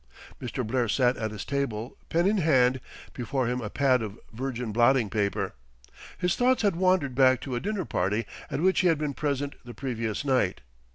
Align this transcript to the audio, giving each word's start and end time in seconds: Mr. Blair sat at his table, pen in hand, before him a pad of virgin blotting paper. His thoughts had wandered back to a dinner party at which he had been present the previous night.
Mr. 0.41 0.65
Blair 0.65 0.89
sat 0.89 1.15
at 1.17 1.29
his 1.29 1.45
table, 1.45 1.95
pen 2.09 2.25
in 2.25 2.39
hand, 2.39 2.81
before 3.13 3.45
him 3.45 3.61
a 3.61 3.69
pad 3.69 4.01
of 4.01 4.17
virgin 4.33 4.71
blotting 4.71 5.11
paper. 5.11 5.53
His 6.17 6.35
thoughts 6.35 6.63
had 6.63 6.75
wandered 6.75 7.13
back 7.13 7.39
to 7.41 7.53
a 7.53 7.59
dinner 7.59 7.85
party 7.85 8.25
at 8.49 8.61
which 8.61 8.79
he 8.79 8.87
had 8.87 8.97
been 8.97 9.13
present 9.13 9.53
the 9.63 9.75
previous 9.75 10.25
night. 10.25 10.61